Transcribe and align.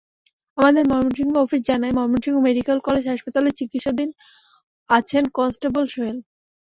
আমাদের 0.57 0.83
ময়মনসিংহ 0.87 1.33
অফিস 1.37 1.61
জানায়, 1.69 1.93
Mymensingh 1.93 2.37
medical 2.47 2.77
college 2.87 3.03
হাসপাতালে 3.07 3.49
চিকিত্সাধীন 3.59 4.09
আছেন 4.89 5.23
কনস্টেবল 5.37 5.83
সোহেল। 5.93 6.17